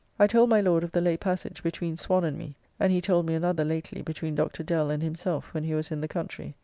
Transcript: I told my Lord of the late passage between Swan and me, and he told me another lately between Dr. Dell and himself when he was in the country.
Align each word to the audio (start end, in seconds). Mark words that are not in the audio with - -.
I 0.17 0.25
told 0.25 0.49
my 0.49 0.59
Lord 0.61 0.83
of 0.83 0.93
the 0.93 0.99
late 0.99 1.19
passage 1.19 1.61
between 1.61 1.95
Swan 1.95 2.23
and 2.23 2.35
me, 2.35 2.55
and 2.79 2.91
he 2.91 3.01
told 3.01 3.27
me 3.27 3.35
another 3.35 3.63
lately 3.63 4.01
between 4.01 4.33
Dr. 4.33 4.63
Dell 4.63 4.89
and 4.89 5.03
himself 5.03 5.53
when 5.53 5.63
he 5.63 5.75
was 5.75 5.91
in 5.91 6.01
the 6.01 6.07
country. 6.07 6.55